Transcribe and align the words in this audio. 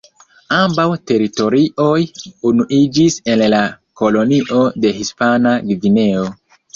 Ambaŭ 0.59 0.85
teritorioj 1.09 1.99
unuiĝis 2.51 3.17
en 3.33 3.43
la 3.55 3.59
kolonio 4.01 4.63
de 4.87 4.95
Hispana 5.01 5.53
Gvineo. 5.73 6.25